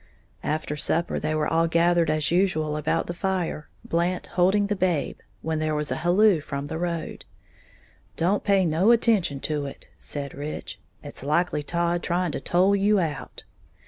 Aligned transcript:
After 0.41 0.75
supper 0.75 1.19
they 1.19 1.35
were 1.35 1.47
all 1.47 1.67
gathered 1.67 2.09
as 2.09 2.31
usual 2.31 2.75
about 2.75 3.05
the 3.05 3.13
fire, 3.13 3.69
Blant 3.85 4.25
holding 4.33 4.65
the 4.65 4.75
babe, 4.75 5.19
when 5.43 5.59
there 5.59 5.75
was 5.75 5.91
a 5.91 5.97
halloo 5.97 6.41
from 6.41 6.65
the 6.65 6.79
road. 6.79 7.23
"Don't 8.17 8.43
pay 8.43 8.65
no 8.65 8.89
attention 8.89 9.39
to 9.41 9.67
it," 9.67 9.85
said 9.99 10.33
Rich, 10.33 10.79
"it's 11.03 11.21
likely 11.21 11.61
Todd, 11.61 12.01
trying 12.01 12.31
to 12.31 12.39
tole 12.39 12.75
you 12.75 12.99
out." 12.99 13.43